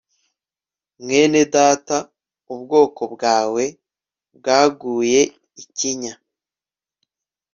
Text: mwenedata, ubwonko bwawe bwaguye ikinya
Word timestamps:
mwenedata, 1.01 1.97
ubwonko 2.53 3.03
bwawe 3.13 3.63
bwaguye 4.37 5.21
ikinya 5.61 6.13